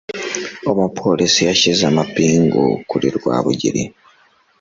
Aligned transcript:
Umupolisi 0.71 1.41
yashyize 1.49 1.81
amapingu 1.91 2.63
kuri 2.89 3.07
rwabugiri. 3.17 3.83